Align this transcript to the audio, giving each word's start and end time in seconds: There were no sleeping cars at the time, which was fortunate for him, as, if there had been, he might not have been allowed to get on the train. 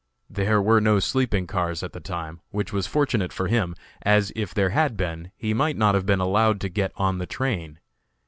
There 0.31 0.59
were 0.59 0.81
no 0.81 0.97
sleeping 0.97 1.45
cars 1.45 1.83
at 1.83 1.93
the 1.93 1.99
time, 1.99 2.41
which 2.49 2.73
was 2.73 2.87
fortunate 2.87 3.31
for 3.31 3.47
him, 3.47 3.75
as, 4.01 4.33
if 4.35 4.51
there 4.51 4.71
had 4.71 4.97
been, 4.97 5.31
he 5.37 5.53
might 5.53 5.77
not 5.77 5.93
have 5.93 6.07
been 6.07 6.19
allowed 6.19 6.59
to 6.61 6.69
get 6.69 6.91
on 6.95 7.19
the 7.19 7.27
train. 7.27 7.77